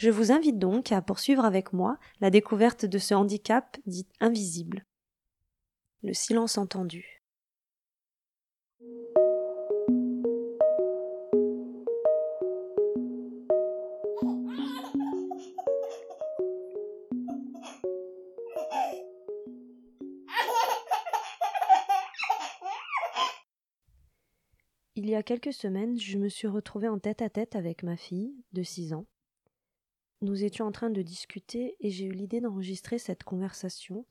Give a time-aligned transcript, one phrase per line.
[0.00, 4.86] Je vous invite donc à poursuivre avec moi la découverte de ce handicap dit invisible.
[6.02, 7.22] Le silence entendu.
[24.96, 27.98] Il y a quelques semaines, je me suis retrouvée en tête à tête avec ma
[27.98, 29.04] fille, de 6 ans.
[30.22, 34.04] Nous étions en train de discuter et j'ai eu l'idée d'enregistrer cette conversation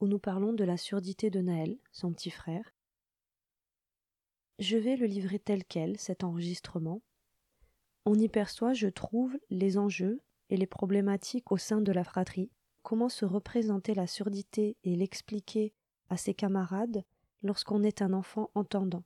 [0.00, 2.74] où nous parlons de la surdité de Naël, son petit frère.
[4.58, 7.02] Je vais le livrer tel quel, cet enregistrement.
[8.04, 12.50] On y perçoit, je trouve, les enjeux et les problématiques au sein de la fratrie,
[12.82, 15.72] comment se représenter la surdité et l'expliquer
[16.08, 17.04] à ses camarades
[17.42, 19.04] lorsqu'on est un enfant entendant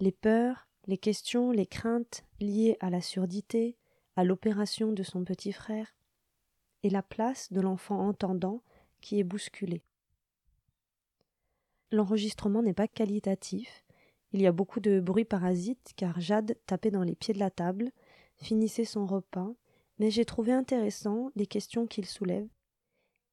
[0.00, 3.76] les peurs, les questions, les craintes liées à la surdité,
[4.16, 5.94] à l'opération de son petit frère,
[6.82, 8.62] et la place de l'enfant entendant
[9.00, 9.82] qui est bousculé.
[11.92, 13.84] L'enregistrement n'est pas qualitatif,
[14.32, 17.50] il y a beaucoup de bruit parasite car Jade tapait dans les pieds de la
[17.50, 17.90] table,
[18.36, 19.52] finissait son repas,
[19.98, 22.48] mais j'ai trouvé intéressant les questions qu'il soulève,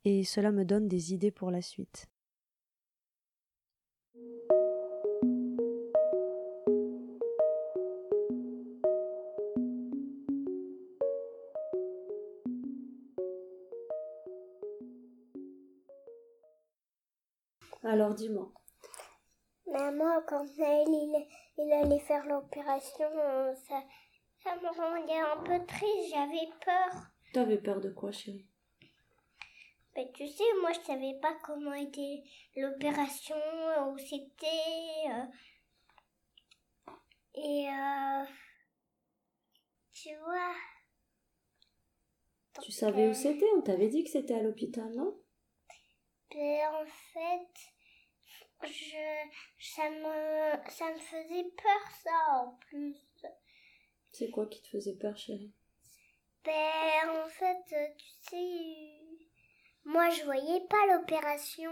[0.05, 2.08] et cela me donne des idées pour la suite.
[18.17, 18.51] Dis-moi.
[19.67, 20.87] Maman, quand Naël
[21.58, 23.09] il, allait faire l'opération,
[23.67, 23.83] ça,
[24.43, 27.08] ça me rendait un peu triste, j'avais peur.
[27.33, 28.47] T'avais peur de quoi, chérie?
[29.93, 32.23] Ben, Tu sais, moi je savais pas comment était
[32.55, 33.36] l'opération,
[33.89, 34.45] où c'était.
[35.09, 35.25] Euh,
[37.36, 38.25] et euh,
[39.93, 40.53] tu vois.
[42.61, 43.49] tu savais où c'était?
[43.58, 45.19] On t'avait dit que c'était à l'hôpital, non?
[46.31, 47.77] Ben, en fait,
[48.63, 49.29] je,
[49.59, 52.95] ça, me, ça me faisait peur, ça, en plus.
[54.11, 55.53] C'est quoi qui te faisait peur, chérie?
[56.43, 58.99] Ben, en fait, tu sais,
[59.83, 61.71] moi, je voyais pas l'opération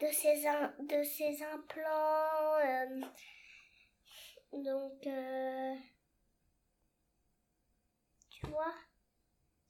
[0.00, 0.42] de ces,
[0.78, 2.56] de ces implants.
[2.64, 3.00] Euh,
[4.52, 5.74] donc, euh,
[8.30, 8.74] tu vois?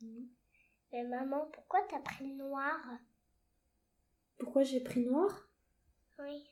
[0.01, 0.27] Mmh.
[0.93, 2.79] Mais maman, pourquoi t'as pris le noir?
[4.39, 5.50] Pourquoi j'ai pris noir?
[6.23, 6.45] Oui.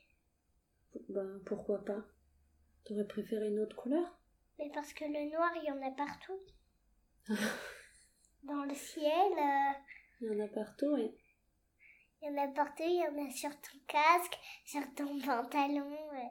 [1.09, 2.03] Ben, pourquoi pas?
[2.85, 4.17] T'aurais préféré une autre couleur?
[4.57, 6.39] Mais parce que le noir, il y en a partout.
[8.43, 9.31] Dans le ciel.
[9.31, 9.73] Euh,
[10.21, 11.11] il y en a partout, oui.
[12.21, 15.97] Il y en a partout, il y en a sur ton casque, sur ton pantalon,
[16.13, 16.27] euh,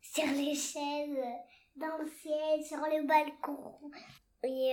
[0.00, 1.36] sur les chaises, euh,
[1.76, 3.90] dans le ciel, sur le balcon.
[4.42, 4.72] Et,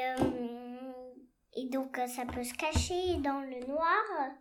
[1.55, 4.31] et donc, ça peut se cacher dans le noir.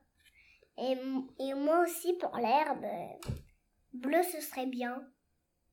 [0.79, 0.97] Et,
[1.39, 2.85] et moi aussi pour l'herbe,
[3.93, 5.03] bleu ce serait bien.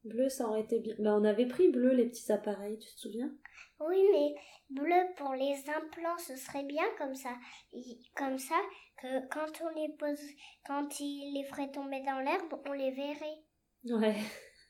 [0.03, 0.95] Bleu ça aurait été bien.
[0.99, 3.31] Ben, on avait pris bleu les petits appareils, tu te souviens?
[3.79, 4.35] Oui, mais
[4.69, 7.35] bleu pour les implants ce serait bien comme ça.
[8.15, 8.59] comme ça
[9.01, 10.19] que quand on les pose,
[10.65, 13.43] quand il les ferait tomber dans l'herbe, on les verrait.
[13.85, 14.15] Ouais.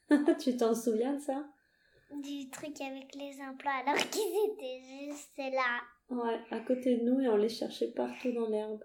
[0.40, 1.46] tu t'en souviens de ça?
[2.22, 5.82] Du truc avec les implants alors qu'ils étaient juste là.
[6.10, 8.84] Ouais, à côté de nous et on les cherchait partout dans l'herbe.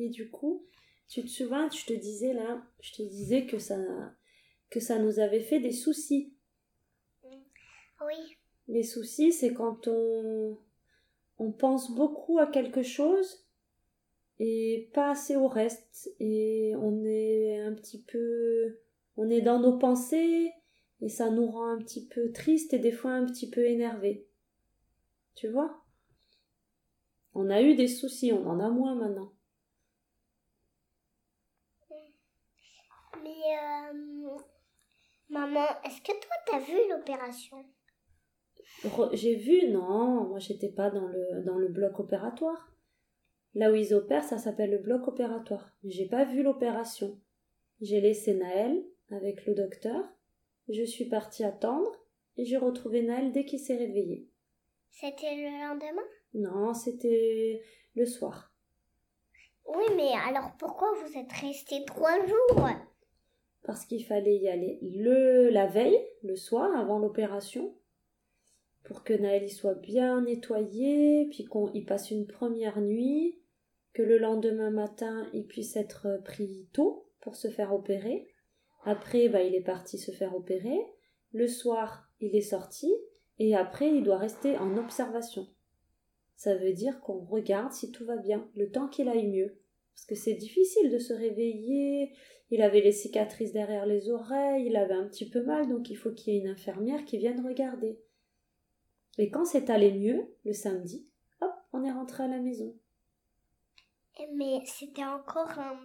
[0.00, 0.64] Et du coup,
[1.08, 3.76] tu te souviens, je te disais là, je te disais que ça,
[4.70, 6.32] que ça nous avait fait des soucis.
[7.22, 8.16] Oui.
[8.66, 10.56] Les soucis, c'est quand on,
[11.38, 13.46] on pense beaucoup à quelque chose
[14.38, 16.10] et pas assez au reste.
[16.18, 18.80] Et on est un petit peu,
[19.18, 20.50] on est dans nos pensées
[21.02, 24.26] et ça nous rend un petit peu triste et des fois un petit peu énervé.
[25.34, 25.84] Tu vois?
[27.34, 29.34] On a eu des soucis, on en a moins maintenant.
[33.22, 34.38] Mais euh,
[35.28, 37.64] maman, est-ce que toi t'as vu l'opération?
[39.12, 42.72] J'ai vu, non, moi j'étais pas dans le dans le bloc opératoire.
[43.54, 45.72] Là où ils opèrent, ça s'appelle le bloc opératoire.
[45.82, 47.20] Mais j'ai pas vu l'opération.
[47.80, 50.04] J'ai laissé Naël avec le docteur.
[50.68, 51.90] Je suis partie attendre
[52.36, 54.28] et j'ai retrouvé Naël dès qu'il s'est réveillé.
[54.90, 56.02] C'était le lendemain?
[56.34, 57.62] Non, c'était
[57.96, 58.52] le soir.
[59.66, 62.68] Oui, mais alors pourquoi vous êtes resté trois jours?
[63.62, 67.74] Parce qu'il fallait y aller le la veille, le soir, avant l'opération,
[68.84, 73.38] pour que Naël y soit bien nettoyé, puis qu'on y passe une première nuit,
[73.92, 78.28] que le lendemain matin il puisse être pris tôt pour se faire opérer.
[78.84, 80.78] Après, bah, il est parti se faire opérer.
[81.32, 82.92] Le soir, il est sorti.
[83.38, 85.46] Et après, il doit rester en observation.
[86.36, 89.58] Ça veut dire qu'on regarde si tout va bien, le temps qu'il aille mieux.
[89.94, 92.12] Parce que c'est difficile de se réveiller.
[92.50, 95.96] Il avait les cicatrices derrière les oreilles, il avait un petit peu mal, donc il
[95.96, 98.00] faut qu'il y ait une infirmière qui vienne regarder.
[99.18, 101.06] Et quand c'est allé mieux, le samedi,
[101.40, 102.74] hop, on est rentré à la maison.
[104.34, 105.78] Mais c'était encore un,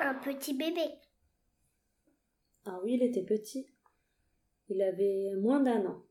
[0.00, 0.82] un petit bébé.
[2.64, 3.68] Ah oui, il était petit.
[4.68, 6.02] Il avait moins d'un an.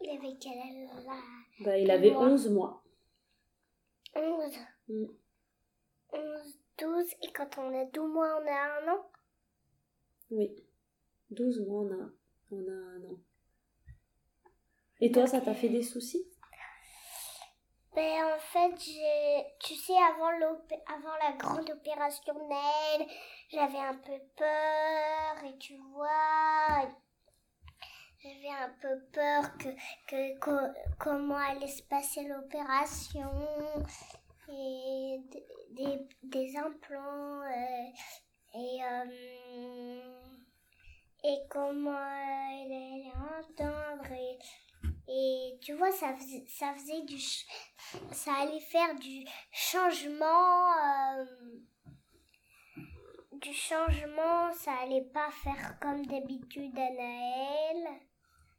[0.00, 1.14] Il avait quel âge là?
[1.60, 2.84] Bah, il avait mois 11 mois.
[4.14, 4.52] 11.
[4.88, 5.04] Mm.
[6.12, 7.10] 11, 12.
[7.22, 9.06] Et quand on a 12 mois, on a un an?
[10.30, 10.54] Oui.
[11.30, 12.10] 12 mois, on a,
[12.50, 13.18] on a un an.
[15.00, 16.26] Et toi, ça t'a fait des soucis?
[17.94, 20.30] Ben, en fait, j'ai, tu sais, avant,
[20.86, 23.06] avant la grande opération Nel,
[23.50, 26.88] j'avais un peu peur, et tu vois,
[28.22, 29.68] j'avais un peu peur que,
[30.08, 33.30] que, co- comment allait se passer l'opération,
[34.48, 35.20] et
[35.70, 37.86] des, des implants, euh,
[38.54, 40.00] et, euh,
[41.24, 44.38] et comment allait entendre, et,
[45.08, 47.18] et tu vois, ça faisait, ça faisait du,
[48.12, 51.24] ça allait faire du changement, euh,
[53.32, 58.00] du changement, ça allait pas faire comme d'habitude à Naël.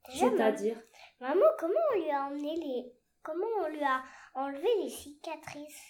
[0.10, 0.80] C'est-à-dire
[1.20, 2.94] maman, comment on lui a emmené les,
[3.26, 4.04] comment on lui a
[4.36, 5.82] enlevé les cicatrices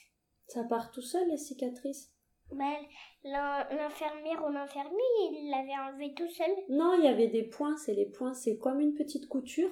[0.48, 2.12] Ça part tout seul, les cicatrices
[2.52, 2.76] Ben,
[3.24, 4.92] l'in- l'infirmière ou l'infirmier,
[5.32, 6.50] il l'avait enlevé tout seul.
[6.70, 7.76] Non, il y avait des points.
[7.78, 9.72] C'est les points, c'est comme une petite couture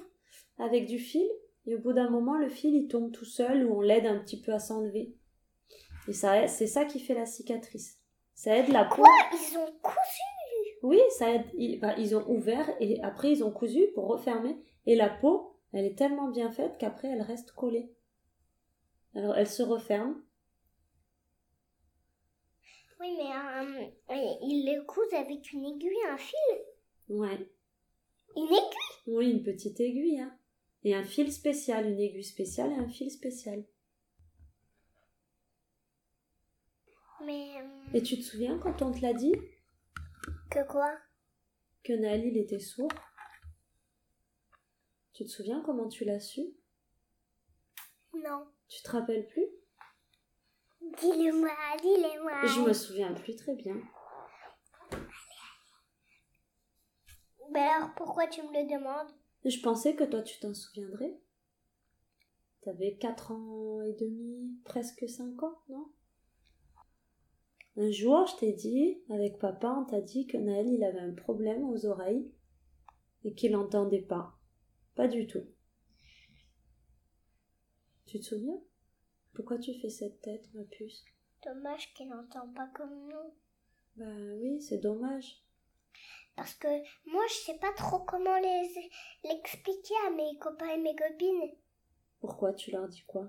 [0.58, 1.26] avec du fil.
[1.66, 4.18] Et au bout d'un moment, le fil, il tombe tout seul ou on l'aide un
[4.18, 5.14] petit peu à s'enlever.
[6.08, 7.98] Et ça, c'est ça qui fait la cicatrice.
[8.34, 9.04] Ça aide la peau.
[9.32, 10.20] Ils ont cousu?
[10.82, 11.46] Oui, ça aide.
[11.56, 14.58] Ils, bah, ils ont ouvert et après ils ont cousu pour refermer.
[14.84, 17.92] Et la peau, elle est tellement bien faite qu'après elle reste collée.
[19.14, 20.22] Alors elle se referme.
[23.00, 26.38] Oui, mais euh, euh, ils le cousent avec une aiguille, un fil.
[27.08, 27.48] Ouais.
[28.36, 29.08] Une aiguille?
[29.08, 30.20] Oui, une petite aiguille.
[30.20, 30.36] Hein.
[30.84, 33.64] Et un fil spécial, une aiguille spéciale et un fil spécial.
[37.24, 39.34] Mais euh, Et tu te souviens quand on te l'a dit?
[40.50, 40.96] que quoi?
[41.82, 42.90] Que Naël il était sourd
[45.14, 46.42] Tu te souviens comment tu l'as su?
[48.14, 48.46] Non.
[48.66, 49.46] Tu te rappelles plus?
[50.80, 52.46] Dis-le-moi, dis-le-moi.
[52.46, 53.80] Je me souviens plus très bien.
[57.52, 59.14] Ben alors pourquoi tu me le demandes?
[59.44, 61.16] Je pensais que toi tu t'en souviendrais.
[62.62, 65.92] T'avais 4 ans et demi, presque 5 ans, non?
[67.76, 71.14] Un jour, je t'ai dit, avec papa, on t'a dit que Naël il avait un
[71.14, 72.32] problème aux oreilles
[73.22, 74.33] et qu'il n'entendait pas.
[74.94, 75.44] Pas du tout.
[78.06, 78.60] Tu te souviens?
[79.34, 81.04] Pourquoi tu fais cette tête, ma puce?
[81.44, 83.34] Dommage qu'il n'entend pas comme nous.
[83.96, 84.04] Bah
[84.40, 85.42] oui, c'est dommage.
[86.36, 86.68] Parce que
[87.06, 88.90] moi, je sais pas trop comment les
[89.24, 91.56] l'expliquer à mes copains et mes copines.
[92.20, 93.28] Pourquoi tu leur dis quoi?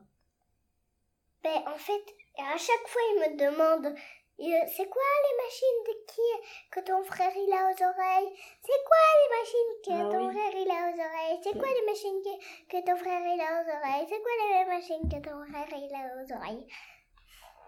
[1.43, 2.03] Ben, en fait,
[2.37, 3.95] à chaque fois, ils me demandent
[4.37, 8.37] euh, c'est quoi les machines de qui que ton frère il a aux oreilles?
[8.61, 10.33] C'est quoi les machines que Ah ton oui.
[10.33, 11.14] frère il a aux oreilles
[11.45, 14.07] C'est quoi les machines que, que ton frère il a aux oreilles?
[14.09, 16.67] C'est quoi les machines que ton frère il a aux oreilles?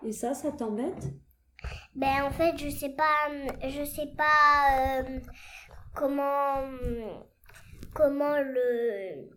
[0.04, 1.14] Et ça, ça t'embête?
[1.94, 3.30] Ben, en fait, je sais pas,
[3.62, 5.20] je sais pas euh,
[5.96, 6.64] comment,
[7.94, 9.30] comment le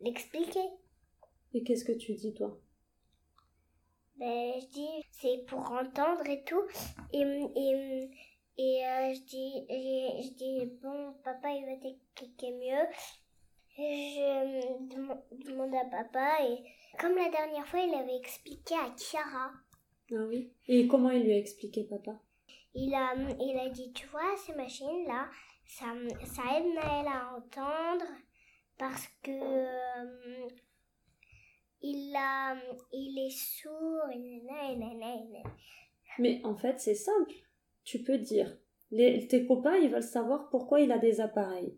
[0.00, 0.70] l'expliquer.
[1.52, 2.56] Et qu'est-ce que tu dis, toi?
[4.16, 6.64] Ben, je dis, c'est pour entendre et tout.
[7.12, 8.10] Et, et,
[8.58, 12.86] et euh, je, dis, je, dis, bon, papa, il va t'expliquer mieux.
[13.76, 16.44] Je dem- demande à papa.
[16.44, 16.58] Et
[16.98, 19.50] comme la dernière fois, il avait expliqué à Chiara.
[20.12, 20.52] Ah oui.
[20.68, 22.20] Et comment il lui a expliqué, papa?
[22.74, 25.28] Il a, il a dit, tu vois, ces machines-là,
[25.66, 25.86] ça,
[26.24, 28.04] ça aide Naël à entendre
[28.78, 30.48] parce que euh,
[31.80, 32.56] il, a,
[32.92, 34.02] il est sourd.
[36.18, 37.34] Mais en fait, c'est simple.
[37.84, 38.56] Tu peux dire.
[38.90, 41.76] Les, tes copains, ils veulent savoir pourquoi il a des appareils.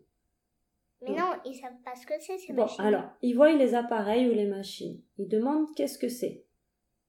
[1.01, 2.83] Mais non, ils savent pas ce que c'est ces Bon, machines.
[2.83, 5.01] alors, ils voient les appareils ou les machines.
[5.17, 6.45] Ils demandent qu'est-ce que c'est.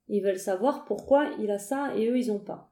[0.09, 2.71] Ils veulent savoir pourquoi il a ça et eux, ils ont pas.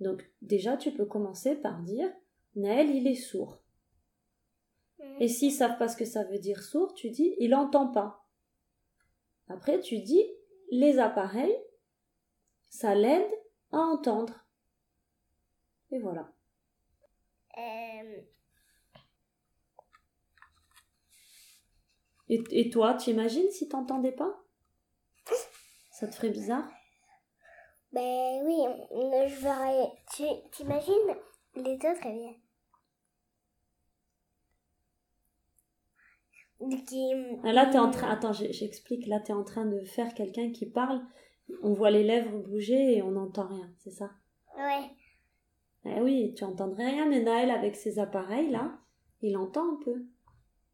[0.00, 2.12] Donc, déjà, tu peux commencer par dire
[2.56, 3.62] Naël, il est sourd.
[4.98, 5.16] Mhm.
[5.20, 8.26] Et s'ils savent pas ce que ça veut dire sourd, tu dis il entend pas.
[9.48, 10.24] Après, tu dis
[10.70, 11.56] les appareils,
[12.68, 13.30] ça l'aide
[13.72, 14.45] à entendre.
[15.90, 16.32] Et voilà.
[17.58, 18.20] Euh,
[22.28, 24.34] Et, et toi, tu imagines si t'entendais pas?
[25.92, 26.68] Ça te ferait bizarre?
[27.92, 28.56] Ben oui,
[29.28, 29.92] je verrais.
[30.14, 31.16] Tu t'imagines
[31.54, 32.34] les autres, eh bien.
[36.86, 37.12] Qui,
[37.44, 38.10] Ah, Là, t'es en train.
[38.10, 39.06] Attends, j'explique.
[39.06, 41.00] Là, t'es en train de faire quelqu'un qui parle.
[41.62, 44.10] On voit les lèvres bouger et on n'entend rien, c'est ça?
[44.56, 44.90] Ouais.
[45.86, 48.78] Eh oui, tu entendrais rien, mais Naël, avec ses appareils, là,
[49.22, 50.04] il entend un peu.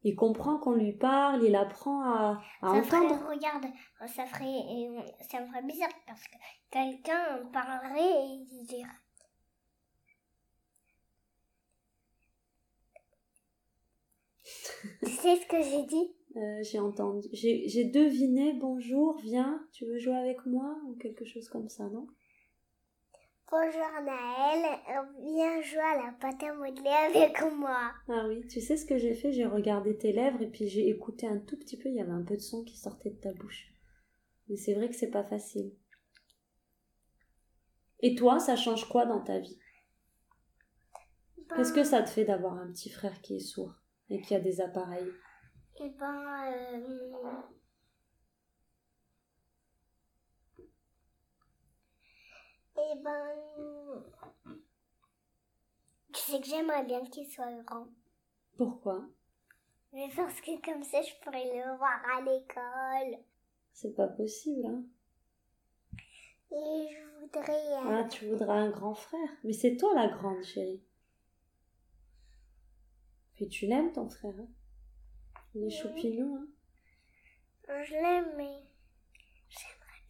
[0.05, 3.29] Il comprend qu'on lui parle, il apprend à, à Ça ferait, entendre.
[3.29, 3.65] regarde,
[4.07, 6.35] ça ferait, ça me ferait bizarre parce que
[6.71, 8.89] quelqu'un parlerait et il dirait.
[15.05, 16.15] tu sais ce que j'ai dit?
[16.35, 17.27] Euh, j'ai entendu.
[17.31, 21.85] J'ai j'ai deviné bonjour, viens, tu veux jouer avec moi ou quelque chose comme ça,
[21.89, 22.07] non?
[23.55, 24.79] Bonjour Naël,
[25.21, 27.91] viens jouer à la pâte à modeler avec moi.
[28.09, 29.31] Ah oui, tu sais ce que j'ai fait?
[29.31, 32.09] J'ai regardé tes lèvres et puis j'ai écouté un tout petit peu, il y avait
[32.09, 33.71] un peu de son qui sortait de ta bouche.
[34.49, 35.71] Mais c'est vrai que c'est pas facile.
[37.99, 39.59] Et toi, ça change quoi dans ta vie?
[41.55, 43.75] Qu'est-ce que ça te fait d'avoir un petit frère qui est sourd
[44.09, 45.11] et qui a des appareils?
[45.79, 47.19] Eh ben, euh,
[52.91, 54.03] eh ben,
[56.13, 57.87] tu sais que j'aimerais bien qu'il soit grand.
[58.57, 59.01] Pourquoi?
[59.93, 63.23] Mais parce que comme ça, je pourrais le voir à l'école.
[63.73, 64.83] C'est pas possible, hein
[66.51, 67.73] Et je voudrais...
[67.73, 69.29] euh, Ah, tu voudras un grand frère.
[69.43, 70.83] Mais c'est toi la grande, chérie.
[73.35, 74.33] Puis tu l'aimes, ton frère.
[74.39, 74.47] Hein
[75.55, 75.71] Il est Oui.
[75.71, 76.47] choupinou, hein
[77.83, 78.61] Je l'aime, mais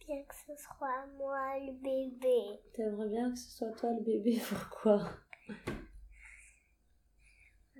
[0.06, 2.60] bien que ce soit moi le bébé.
[2.74, 5.00] T'aimerais bien que ce soit toi le bébé, pourquoi?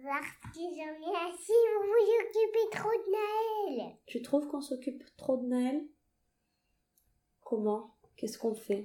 [0.02, 3.96] Parce que j'en ai assez, vous vous occupez trop de Naël.
[4.06, 5.82] Tu trouves qu'on s'occupe trop de Naël
[7.42, 7.94] Comment?
[8.16, 8.84] Qu'est-ce qu'on fait?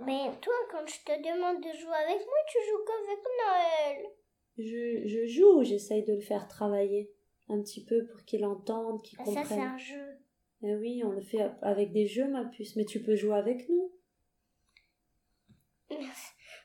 [0.00, 4.06] Mais toi, quand je te demande de jouer avec moi, tu joues qu'avec Naël.
[4.58, 7.12] je, je joue, j'essaye de le faire travailler
[7.48, 9.60] un petit peu pour qu'il entende, qu'il Ah, Ça, c'est comprenne.
[9.60, 10.05] un jeu.
[10.62, 12.76] Eh oui, on le fait avec des jeux, ma puce.
[12.76, 13.92] Mais tu peux jouer avec nous.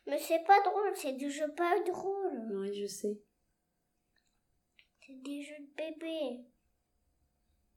[0.07, 2.57] Mais c'est pas drôle, c'est des jeux pas drôles.
[2.60, 3.19] Oui, je sais.
[5.05, 6.45] C'est des jeux de bébé.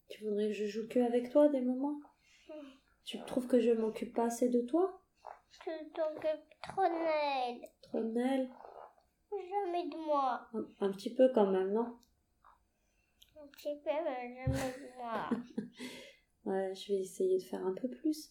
[0.08, 2.00] Tu voudrais que je joue que avec toi des moments?
[3.04, 5.02] Tu trouves que je m'occupe pas assez de toi?
[5.52, 7.60] Tu t'occupes trop de Naël.
[7.82, 8.48] Trop de Naël
[9.30, 10.48] Jamais de moi.
[10.54, 11.98] un, un petit peu quand même, non?
[13.56, 14.74] Petit peu, mais jamais.
[16.44, 18.30] Ouais, je vais essayer de faire un peu plus.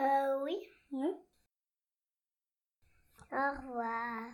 [0.00, 0.56] euh, oui.
[0.90, 1.14] Ouais.
[3.30, 4.32] Au revoir.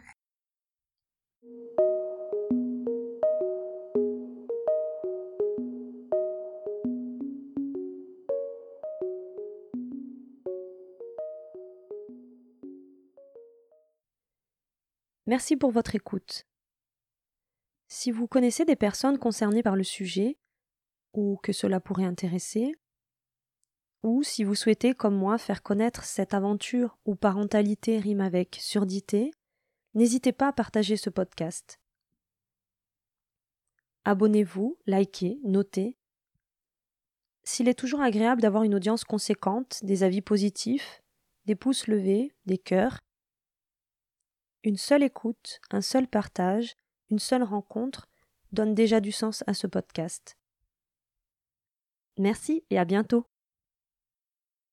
[15.27, 16.47] Merci pour votre écoute.
[17.89, 20.39] Si vous connaissez des personnes concernées par le sujet,
[21.15, 22.75] ou que cela pourrait intéresser,
[24.03, 29.33] ou si vous souhaitez, comme moi, faire connaître cette aventure où parentalité rime avec surdité,
[29.95, 31.81] n'hésitez pas à partager ce podcast.
[34.05, 35.97] Abonnez-vous, likez, notez.
[37.43, 41.03] S'il est toujours agréable d'avoir une audience conséquente, des avis positifs,
[41.47, 42.99] des pouces levés, des cœurs,
[44.63, 46.77] une seule écoute, un seul partage,
[47.11, 48.09] une seule rencontre
[48.53, 50.37] donne déjà du sens à ce podcast.
[52.19, 53.27] Merci et à bientôt.